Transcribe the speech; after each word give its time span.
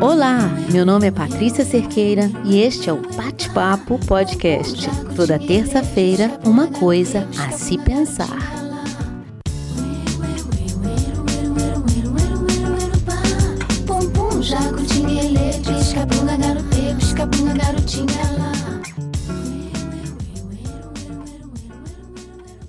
Olá, 0.00 0.38
meu 0.72 0.86
nome 0.86 1.08
é 1.08 1.10
Patrícia 1.10 1.64
Cerqueira 1.64 2.30
e 2.44 2.60
este 2.60 2.88
é 2.88 2.92
o 2.92 3.02
Bate-Papo 3.14 3.98
Podcast. 4.06 4.88
Toda 5.14 5.38
terça-feira, 5.38 6.40
uma 6.46 6.68
coisa 6.68 7.28
a 7.38 7.50
se 7.50 7.76
pensar. 7.76 8.54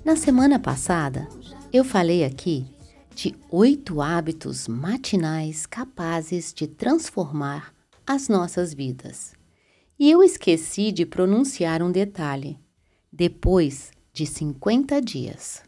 Na 0.04 0.14
semana 0.14 0.58
passada, 0.58 1.26
eu 1.72 1.84
falei 1.84 2.24
aqui 2.24 2.64
de 3.14 3.34
oito 3.50 4.00
hábitos 4.00 4.68
matinais 4.68 5.66
capazes 5.66 6.52
de 6.52 6.66
transformar 6.66 7.74
as 8.06 8.28
nossas 8.28 8.72
vidas. 8.72 9.32
E 9.98 10.10
eu 10.10 10.22
esqueci 10.22 10.92
de 10.92 11.06
pronunciar 11.06 11.82
um 11.82 11.90
detalhe. 11.90 12.58
Depois 13.10 13.90
de 14.12 14.26
50 14.26 15.00
dias. 15.00 15.62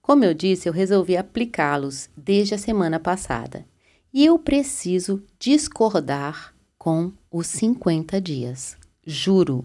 Como 0.00 0.24
eu 0.24 0.34
disse, 0.34 0.68
eu 0.68 0.72
resolvi 0.72 1.16
aplicá-los 1.16 2.10
desde 2.16 2.54
a 2.54 2.58
semana 2.58 2.98
passada. 2.98 3.64
E 4.12 4.24
eu 4.24 4.38
preciso 4.38 5.22
discordar 5.38 6.52
com 6.76 7.12
os 7.30 7.46
50 7.46 8.20
dias. 8.20 8.76
Juro, 9.06 9.64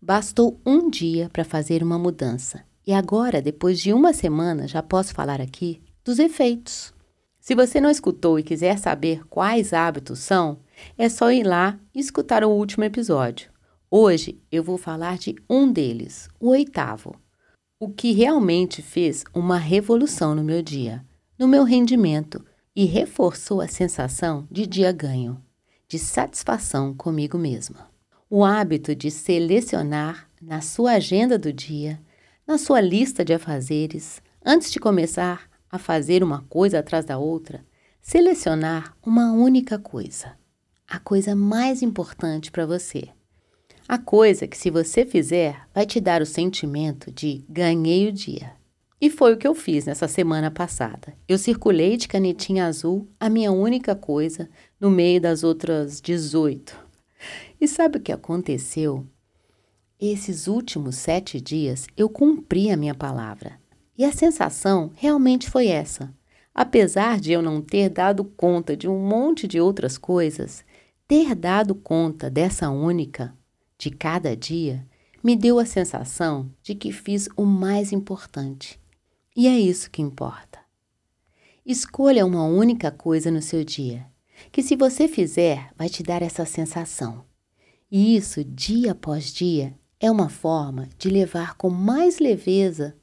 bastou 0.00 0.58
um 0.64 0.88
dia 0.88 1.28
para 1.30 1.44
fazer 1.44 1.82
uma 1.82 1.98
mudança. 1.98 2.64
E 2.86 2.92
agora, 2.92 3.40
depois 3.40 3.80
de 3.80 3.92
uma 3.92 4.12
semana, 4.12 4.68
já 4.68 4.82
posso 4.82 5.14
falar 5.14 5.40
aqui 5.40 5.80
dos 6.04 6.18
efeitos. 6.18 6.92
Se 7.40 7.54
você 7.54 7.80
não 7.80 7.90
escutou 7.90 8.38
e 8.38 8.42
quiser 8.42 8.78
saber 8.78 9.24
quais 9.28 9.72
hábitos 9.72 10.18
são, 10.18 10.58
é 10.96 11.08
só 11.08 11.30
ir 11.30 11.44
lá 11.44 11.78
e 11.94 12.00
escutar 12.00 12.44
o 12.44 12.50
último 12.50 12.84
episódio. 12.84 13.50
Hoje 13.90 14.40
eu 14.50 14.62
vou 14.62 14.76
falar 14.76 15.18
de 15.18 15.34
um 15.48 15.70
deles, 15.70 16.28
o 16.40 16.48
oitavo, 16.48 17.14
o 17.78 17.88
que 17.88 18.12
realmente 18.12 18.82
fez 18.82 19.24
uma 19.32 19.58
revolução 19.58 20.34
no 20.34 20.42
meu 20.42 20.62
dia, 20.62 21.04
no 21.38 21.46
meu 21.46 21.64
rendimento 21.64 22.44
e 22.74 22.84
reforçou 22.84 23.60
a 23.60 23.68
sensação 23.68 24.48
de 24.50 24.66
dia 24.66 24.90
ganho, 24.90 25.40
de 25.86 25.98
satisfação 25.98 26.94
comigo 26.94 27.38
mesma. 27.38 27.88
O 28.28 28.44
hábito 28.44 28.94
de 28.94 29.10
selecionar 29.10 30.28
na 30.40 30.60
sua 30.60 30.92
agenda 30.92 31.38
do 31.38 31.52
dia 31.52 32.00
na 32.46 32.58
sua 32.58 32.80
lista 32.80 33.24
de 33.24 33.32
afazeres, 33.32 34.20
antes 34.44 34.70
de 34.70 34.78
começar 34.78 35.48
a 35.70 35.78
fazer 35.78 36.22
uma 36.22 36.42
coisa 36.42 36.78
atrás 36.78 37.04
da 37.04 37.18
outra, 37.18 37.64
selecionar 38.02 38.94
uma 39.04 39.32
única 39.32 39.78
coisa, 39.78 40.36
a 40.86 40.98
coisa 40.98 41.34
mais 41.34 41.82
importante 41.82 42.50
para 42.50 42.66
você. 42.66 43.08
A 43.88 43.98
coisa 43.98 44.46
que, 44.46 44.56
se 44.56 44.70
você 44.70 45.04
fizer, 45.04 45.66
vai 45.74 45.86
te 45.86 46.00
dar 46.00 46.22
o 46.22 46.26
sentimento 46.26 47.10
de 47.10 47.44
ganhei 47.48 48.08
o 48.08 48.12
dia. 48.12 48.52
E 49.00 49.10
foi 49.10 49.34
o 49.34 49.36
que 49.36 49.46
eu 49.46 49.54
fiz 49.54 49.84
nessa 49.84 50.08
semana 50.08 50.50
passada. 50.50 51.14
Eu 51.28 51.36
circulei 51.36 51.96
de 51.96 52.08
canetinha 52.08 52.66
azul 52.66 53.08
a 53.20 53.28
minha 53.28 53.52
única 53.52 53.94
coisa 53.94 54.48
no 54.80 54.90
meio 54.90 55.20
das 55.20 55.42
outras 55.44 56.00
18. 56.00 56.78
E 57.60 57.68
sabe 57.68 57.98
o 57.98 58.00
que 58.00 58.12
aconteceu? 58.12 59.06
Esses 60.00 60.48
últimos 60.48 60.96
sete 60.96 61.40
dias 61.40 61.86
eu 61.96 62.08
cumpri 62.08 62.70
a 62.70 62.76
minha 62.76 62.94
palavra. 62.94 63.60
E 63.96 64.04
a 64.04 64.12
sensação 64.12 64.90
realmente 64.96 65.48
foi 65.48 65.68
essa. 65.68 66.12
Apesar 66.52 67.20
de 67.20 67.32
eu 67.32 67.40
não 67.40 67.62
ter 67.62 67.88
dado 67.88 68.24
conta 68.24 68.76
de 68.76 68.88
um 68.88 68.98
monte 68.98 69.46
de 69.46 69.60
outras 69.60 69.96
coisas, 69.96 70.64
ter 71.06 71.34
dado 71.34 71.74
conta 71.74 72.28
dessa 72.28 72.70
única, 72.70 73.36
de 73.78 73.90
cada 73.90 74.36
dia, 74.36 74.84
me 75.22 75.36
deu 75.36 75.58
a 75.58 75.64
sensação 75.64 76.50
de 76.62 76.74
que 76.74 76.92
fiz 76.92 77.28
o 77.36 77.44
mais 77.44 77.92
importante. 77.92 78.80
E 79.36 79.46
é 79.46 79.58
isso 79.58 79.90
que 79.90 80.02
importa. 80.02 80.58
Escolha 81.64 82.26
uma 82.26 82.44
única 82.44 82.90
coisa 82.90 83.30
no 83.30 83.40
seu 83.40 83.64
dia, 83.64 84.06
que 84.52 84.62
se 84.62 84.76
você 84.76 85.08
fizer, 85.08 85.70
vai 85.76 85.88
te 85.88 86.02
dar 86.02 86.20
essa 86.20 86.44
sensação. 86.44 87.24
E 87.90 88.16
isso, 88.16 88.44
dia 88.44 88.92
após 88.92 89.32
dia, 89.32 89.74
é 90.04 90.10
uma 90.10 90.28
forma 90.28 90.86
de 90.98 91.08
levar 91.08 91.54
com 91.54 91.70
mais 91.70 92.18
leveza 92.18 92.94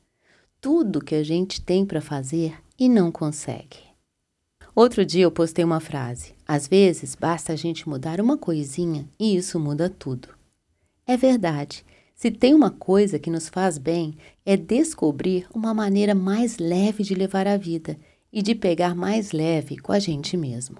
tudo 0.61 1.03
que 1.03 1.15
a 1.15 1.23
gente 1.23 1.59
tem 1.59 1.83
para 1.83 1.99
fazer 1.99 2.53
e 2.77 2.87
não 2.87 3.11
consegue. 3.11 3.79
Outro 4.75 5.03
dia 5.03 5.23
eu 5.23 5.31
postei 5.31 5.65
uma 5.65 5.79
frase: 5.79 6.35
às 6.47 6.67
vezes 6.67 7.15
basta 7.15 7.53
a 7.53 7.55
gente 7.55 7.89
mudar 7.89 8.21
uma 8.21 8.37
coisinha 8.37 9.09
e 9.19 9.35
isso 9.35 9.59
muda 9.59 9.89
tudo. 9.89 10.29
É 11.07 11.17
verdade. 11.17 11.83
Se 12.13 12.29
tem 12.29 12.53
uma 12.53 12.69
coisa 12.69 13.17
que 13.17 13.31
nos 13.31 13.49
faz 13.49 13.79
bem, 13.79 14.15
é 14.45 14.55
descobrir 14.55 15.47
uma 15.51 15.73
maneira 15.73 16.13
mais 16.13 16.59
leve 16.59 17.03
de 17.03 17.15
levar 17.15 17.47
a 17.47 17.57
vida 17.57 17.97
e 18.31 18.43
de 18.43 18.53
pegar 18.53 18.93
mais 18.93 19.31
leve 19.31 19.75
com 19.75 19.91
a 19.91 19.97
gente 19.97 20.37
mesmo. 20.37 20.77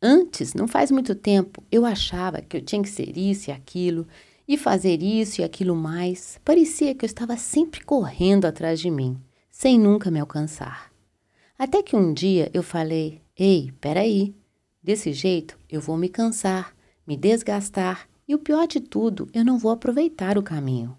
Antes, 0.00 0.54
não 0.54 0.66
faz 0.66 0.90
muito 0.90 1.14
tempo, 1.14 1.62
eu 1.70 1.84
achava 1.84 2.40
que 2.40 2.56
eu 2.56 2.62
tinha 2.62 2.82
que 2.82 2.88
ser 2.88 3.18
isso 3.18 3.50
e 3.50 3.52
aquilo, 3.52 4.06
e 4.50 4.56
fazer 4.56 5.00
isso 5.00 5.40
e 5.40 5.44
aquilo 5.44 5.76
mais, 5.76 6.40
parecia 6.44 6.92
que 6.92 7.04
eu 7.04 7.06
estava 7.06 7.36
sempre 7.36 7.84
correndo 7.84 8.46
atrás 8.46 8.80
de 8.80 8.90
mim, 8.90 9.16
sem 9.48 9.78
nunca 9.78 10.10
me 10.10 10.18
alcançar. 10.18 10.90
Até 11.56 11.84
que 11.84 11.94
um 11.94 12.12
dia 12.12 12.50
eu 12.52 12.60
falei: 12.60 13.22
Ei, 13.38 13.72
peraí, 13.80 14.34
desse 14.82 15.12
jeito 15.12 15.56
eu 15.68 15.80
vou 15.80 15.96
me 15.96 16.08
cansar, 16.08 16.74
me 17.06 17.16
desgastar 17.16 18.08
e 18.26 18.34
o 18.34 18.40
pior 18.40 18.66
de 18.66 18.80
tudo, 18.80 19.28
eu 19.32 19.44
não 19.44 19.56
vou 19.56 19.70
aproveitar 19.70 20.36
o 20.36 20.42
caminho. 20.42 20.98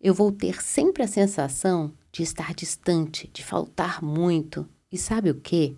Eu 0.00 0.14
vou 0.14 0.32
ter 0.32 0.62
sempre 0.62 1.02
a 1.02 1.06
sensação 1.06 1.92
de 2.10 2.22
estar 2.22 2.54
distante, 2.54 3.28
de 3.30 3.44
faltar 3.44 4.02
muito. 4.02 4.66
E 4.90 4.96
sabe 4.96 5.28
o 5.28 5.34
que? 5.34 5.76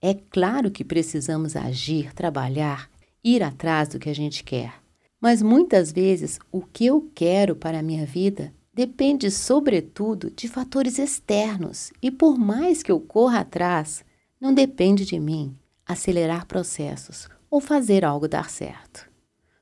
É 0.00 0.14
claro 0.14 0.70
que 0.70 0.82
precisamos 0.82 1.56
agir, 1.56 2.14
trabalhar, 2.14 2.90
ir 3.22 3.42
atrás 3.42 3.90
do 3.90 3.98
que 3.98 4.08
a 4.08 4.14
gente 4.14 4.42
quer. 4.42 4.81
Mas 5.22 5.40
muitas 5.40 5.92
vezes 5.92 6.40
o 6.50 6.60
que 6.60 6.84
eu 6.84 7.08
quero 7.14 7.54
para 7.54 7.78
a 7.78 7.82
minha 7.82 8.04
vida 8.04 8.52
depende, 8.74 9.30
sobretudo, 9.30 10.32
de 10.32 10.48
fatores 10.48 10.98
externos, 10.98 11.92
e 12.02 12.10
por 12.10 12.36
mais 12.36 12.82
que 12.82 12.90
eu 12.90 12.98
corra 12.98 13.38
atrás, 13.38 14.04
não 14.40 14.52
depende 14.52 15.04
de 15.06 15.20
mim 15.20 15.56
acelerar 15.86 16.44
processos 16.46 17.28
ou 17.48 17.60
fazer 17.60 18.04
algo 18.04 18.26
dar 18.26 18.50
certo. 18.50 19.08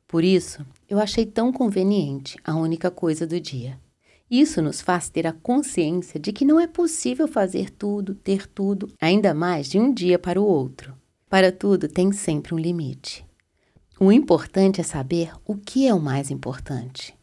Por 0.08 0.24
isso, 0.24 0.64
eu 0.88 0.98
achei 0.98 1.26
tão 1.26 1.52
conveniente 1.52 2.38
a 2.42 2.56
única 2.56 2.90
coisa 2.90 3.26
do 3.26 3.38
dia. 3.38 3.78
Isso 4.30 4.62
nos 4.62 4.80
faz 4.80 5.10
ter 5.10 5.26
a 5.26 5.32
consciência 5.32 6.18
de 6.18 6.32
que 6.32 6.44
não 6.46 6.58
é 6.58 6.66
possível 6.66 7.28
fazer 7.28 7.68
tudo, 7.68 8.14
ter 8.14 8.46
tudo, 8.46 8.90
ainda 8.98 9.34
mais 9.34 9.68
de 9.68 9.78
um 9.78 9.92
dia 9.92 10.18
para 10.18 10.40
o 10.40 10.44
outro. 10.44 10.94
Para 11.28 11.52
tudo 11.52 11.86
tem 11.86 12.12
sempre 12.12 12.54
um 12.54 12.58
limite. 12.58 13.28
O 14.02 14.10
importante 14.10 14.80
é 14.80 14.82
saber 14.82 15.30
o 15.44 15.54
que 15.54 15.86
é 15.86 15.92
o 15.92 16.00
mais 16.00 16.30
importante. 16.30 17.14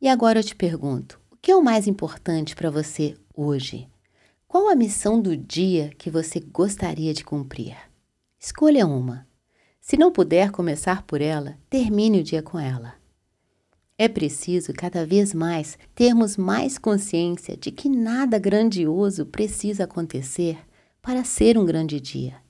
E 0.00 0.08
agora 0.08 0.40
eu 0.40 0.42
te 0.42 0.52
pergunto: 0.52 1.20
o 1.30 1.36
que 1.36 1.48
é 1.48 1.54
o 1.54 1.62
mais 1.62 1.86
importante 1.86 2.56
para 2.56 2.72
você 2.72 3.14
hoje? 3.32 3.86
Qual 4.48 4.68
a 4.68 4.74
missão 4.74 5.20
do 5.22 5.36
dia 5.36 5.92
que 5.96 6.10
você 6.10 6.40
gostaria 6.40 7.14
de 7.14 7.22
cumprir? 7.22 7.76
Escolha 8.36 8.84
uma. 8.84 9.28
Se 9.80 9.96
não 9.96 10.10
puder 10.10 10.50
começar 10.50 11.02
por 11.02 11.20
ela, 11.20 11.56
termine 11.70 12.18
o 12.18 12.24
dia 12.24 12.42
com 12.42 12.58
ela. 12.58 12.94
É 13.96 14.08
preciso 14.08 14.72
cada 14.72 15.06
vez 15.06 15.32
mais 15.32 15.78
termos 15.94 16.36
mais 16.36 16.78
consciência 16.78 17.56
de 17.56 17.70
que 17.70 17.88
nada 17.88 18.40
grandioso 18.40 19.24
precisa 19.24 19.84
acontecer 19.84 20.58
para 21.00 21.22
ser 21.22 21.56
um 21.56 21.64
grande 21.64 22.00
dia 22.00 22.44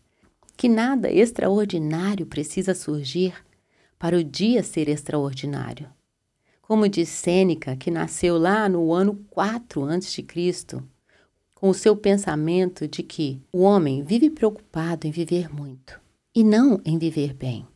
que 0.57 0.69
nada 0.69 1.11
extraordinário 1.13 2.27
precisa 2.27 2.75
surgir 2.75 3.35
para 3.99 4.17
o 4.17 4.25
dia 4.25 4.63
ser 4.63 4.89
extraordinário. 4.89 5.89
Como 6.63 6.89
diz 6.89 7.09
Sêneca, 7.09 7.77
que 7.77 7.91
nasceu 7.91 8.39
lá 8.39 8.69
no 8.69 8.93
ano 8.93 9.25
4 9.31 9.85
a.C., 9.85 10.25
com 11.55 11.71
o 11.71 11.75
seu 11.75 11.97
pensamento 11.97 12.87
de 12.87 13.03
que 13.03 13.41
o 13.53 13.61
homem 13.63 14.03
vive 14.03 14.29
preocupado 14.29 15.07
em 15.07 15.11
viver 15.11 15.53
muito 15.53 15.99
e 16.35 16.45
não 16.45 16.81
em 16.85 16.99
viver 16.99 17.33
bem, 17.33 17.67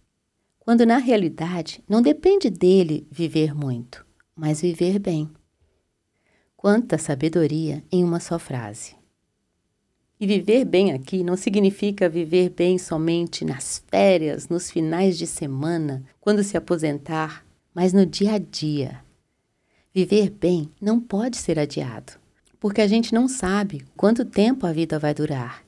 quando 0.59 0.85
na 0.85 0.99
realidade 0.99 1.83
não 1.89 2.03
depende 2.03 2.51
dele 2.51 3.07
viver 3.11 3.55
muito, 3.55 4.05
mas 4.37 4.61
viver 4.61 4.99
bem. 4.99 5.31
Quanta 6.57 6.99
sabedoria 6.99 7.83
em 7.91 8.05
uma 8.05 8.21
só 8.21 8.39
frase. 8.39 9.00
E 10.21 10.27
viver 10.27 10.67
bem 10.67 10.93
aqui 10.93 11.25
não 11.25 11.35
significa 11.35 12.07
viver 12.07 12.51
bem 12.51 12.77
somente 12.77 13.43
nas 13.43 13.83
férias, 13.89 14.51
nos 14.51 14.71
finais 14.71 15.17
de 15.17 15.27
semana, 15.27 16.05
quando 16.21 16.45
se 16.45 16.59
aposentar, 16.59 17.43
mas 17.75 17.95
no 17.95 18.05
dia 18.05 18.35
a 18.35 18.39
dia. 18.39 19.01
Viver 19.95 20.29
bem 20.29 20.71
não 20.79 21.01
pode 21.01 21.39
ser 21.39 21.59
adiado. 21.59 22.13
porque 22.61 22.83
a 22.83 22.87
gente 22.87 23.15
não 23.15 23.27
sabe 23.27 23.87
quanto 23.97 24.23
tempo 24.23 24.67
a 24.67 24.73
vida 24.73 24.99
vai 24.99 25.15
durar. 25.15 25.65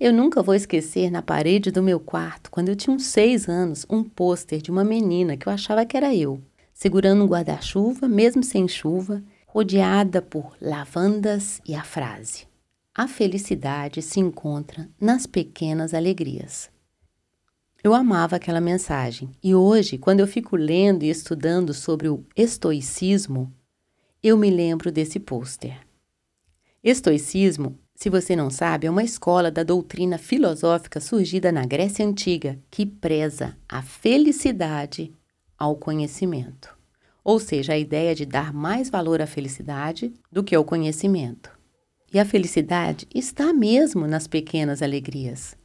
Eu 0.00 0.10
nunca 0.10 0.42
vou 0.42 0.54
esquecer 0.54 1.10
na 1.10 1.20
parede 1.20 1.70
do 1.70 1.82
meu 1.82 2.00
quarto, 2.00 2.50
quando 2.50 2.70
eu 2.70 2.76
tinha 2.76 2.96
uns 2.96 3.04
seis 3.04 3.46
anos, 3.46 3.84
um 3.90 4.02
pôster 4.02 4.62
de 4.62 4.70
uma 4.70 4.82
menina 4.82 5.36
que 5.36 5.46
eu 5.46 5.52
achava 5.52 5.84
que 5.84 5.98
era 5.98 6.14
eu, 6.14 6.40
segurando 6.72 7.22
um 7.22 7.26
guarda-chuva, 7.26 8.08
mesmo 8.08 8.42
sem 8.42 8.66
chuva, 8.66 9.22
rodeada 9.46 10.22
por 10.22 10.56
lavandas 10.62 11.60
e 11.66 11.74
a 11.74 11.84
frase: 11.84 12.47
A 12.98 13.06
felicidade 13.06 14.02
se 14.02 14.18
encontra 14.18 14.90
nas 15.00 15.24
pequenas 15.24 15.94
alegrias. 15.94 16.68
Eu 17.80 17.94
amava 17.94 18.34
aquela 18.34 18.60
mensagem 18.60 19.30
e 19.40 19.54
hoje, 19.54 19.96
quando 19.96 20.18
eu 20.18 20.26
fico 20.26 20.56
lendo 20.56 21.04
e 21.04 21.08
estudando 21.08 21.72
sobre 21.72 22.08
o 22.08 22.24
estoicismo, 22.34 23.54
eu 24.20 24.36
me 24.36 24.50
lembro 24.50 24.90
desse 24.90 25.20
pôster. 25.20 25.78
Estoicismo 26.82 27.78
se 27.94 28.10
você 28.10 28.34
não 28.34 28.50
sabe, 28.50 28.88
é 28.88 28.90
uma 28.90 29.04
escola 29.04 29.48
da 29.48 29.62
doutrina 29.62 30.18
filosófica 30.18 30.98
surgida 30.98 31.52
na 31.52 31.64
Grécia 31.64 32.04
Antiga 32.04 32.58
que 32.68 32.84
preza 32.84 33.56
a 33.68 33.80
felicidade 33.80 35.14
ao 35.56 35.76
conhecimento. 35.76 36.76
Ou 37.22 37.38
seja, 37.38 37.74
a 37.74 37.78
ideia 37.78 38.12
de 38.12 38.26
dar 38.26 38.52
mais 38.52 38.90
valor 38.90 39.22
à 39.22 39.26
felicidade 39.26 40.12
do 40.32 40.42
que 40.42 40.56
ao 40.56 40.64
conhecimento. 40.64 41.57
E 42.12 42.18
a 42.18 42.24
felicidade 42.24 43.06
está 43.14 43.52
mesmo 43.52 44.06
nas 44.06 44.26
pequenas 44.26 44.82
alegrias. 44.82 45.56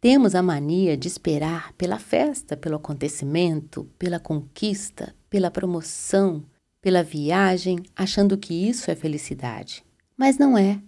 Temos 0.00 0.34
a 0.34 0.42
mania 0.42 0.96
de 0.96 1.08
esperar 1.08 1.72
pela 1.72 1.98
festa, 1.98 2.56
pelo 2.56 2.76
acontecimento, 2.76 3.90
pela 3.98 4.20
conquista, 4.20 5.12
pela 5.28 5.50
promoção, 5.50 6.44
pela 6.80 7.02
viagem, 7.02 7.80
achando 7.96 8.38
que 8.38 8.54
isso 8.54 8.90
é 8.90 8.94
felicidade. 8.94 9.84
Mas 10.16 10.38
não 10.38 10.56
é. 10.56 10.80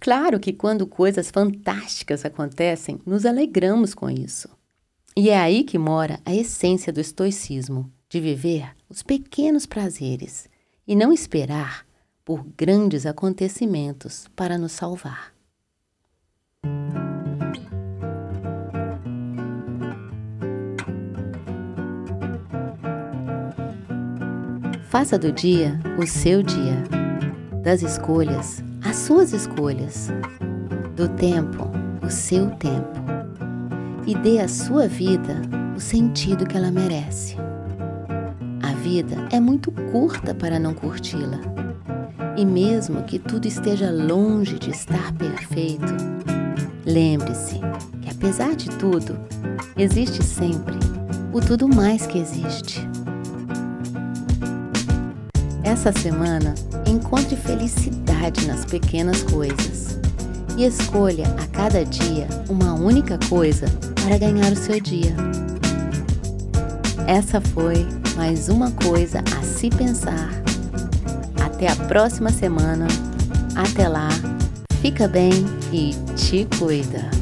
Claro 0.00 0.40
que 0.40 0.52
quando 0.52 0.86
coisas 0.86 1.30
fantásticas 1.30 2.24
acontecem, 2.24 3.00
nos 3.04 3.26
alegramos 3.26 3.94
com 3.94 4.08
isso. 4.08 4.48
E 5.16 5.28
é 5.30 5.36
aí 5.36 5.64
que 5.64 5.76
mora 5.76 6.20
a 6.24 6.34
essência 6.34 6.92
do 6.92 7.00
estoicismo, 7.00 7.92
de 8.08 8.20
viver 8.20 8.70
os 8.88 9.02
pequenos 9.02 9.66
prazeres 9.66 10.48
e 10.86 10.96
não 10.96 11.12
esperar 11.12 11.87
por 12.28 12.44
grandes 12.58 13.06
acontecimentos 13.06 14.28
para 14.36 14.58
nos 14.58 14.72
salvar. 14.72 15.32
Faça 24.90 25.18
do 25.18 25.32
dia 25.32 25.80
o 25.98 26.06
seu 26.06 26.42
dia, 26.42 26.84
das 27.62 27.80
escolhas 27.80 28.62
as 28.84 28.96
suas 28.96 29.32
escolhas, 29.32 30.08
do 30.94 31.08
tempo, 31.08 31.70
o 32.06 32.10
seu 32.10 32.50
tempo, 32.56 32.98
e 34.06 34.14
dê 34.14 34.38
à 34.40 34.48
sua 34.48 34.86
vida 34.86 35.40
o 35.74 35.80
sentido 35.80 36.46
que 36.46 36.58
ela 36.58 36.70
merece. 36.70 37.36
A 38.62 38.74
vida 38.74 39.16
é 39.32 39.40
muito 39.40 39.72
curta 39.72 40.34
para 40.34 40.58
não 40.58 40.74
curti-la. 40.74 41.57
E 42.38 42.44
mesmo 42.44 43.02
que 43.02 43.18
tudo 43.18 43.48
esteja 43.48 43.90
longe 43.90 44.60
de 44.60 44.70
estar 44.70 45.12
perfeito, 45.14 45.92
lembre-se 46.86 47.58
que 48.00 48.08
apesar 48.08 48.54
de 48.54 48.70
tudo, 48.70 49.18
existe 49.76 50.22
sempre 50.22 50.76
o 51.32 51.40
tudo 51.40 51.66
mais 51.66 52.06
que 52.06 52.16
existe. 52.16 52.88
Essa 55.64 55.90
semana, 55.90 56.54
encontre 56.86 57.34
felicidade 57.34 58.46
nas 58.46 58.64
pequenas 58.64 59.24
coisas 59.24 59.98
e 60.56 60.64
escolha 60.64 61.26
a 61.42 61.46
cada 61.48 61.84
dia 61.84 62.28
uma 62.48 62.72
única 62.72 63.18
coisa 63.28 63.66
para 64.04 64.16
ganhar 64.16 64.52
o 64.52 64.56
seu 64.56 64.80
dia. 64.80 65.12
Essa 67.04 67.40
foi 67.40 67.84
mais 68.14 68.48
uma 68.48 68.70
coisa 68.70 69.24
a 69.36 69.42
se 69.42 69.68
pensar. 69.70 70.47
Até 71.58 71.72
a 71.72 71.74
próxima 71.88 72.30
semana. 72.30 72.86
Até 73.56 73.88
lá, 73.88 74.08
fica 74.80 75.08
bem 75.08 75.32
e 75.72 75.92
te 76.14 76.46
cuida. 76.56 77.17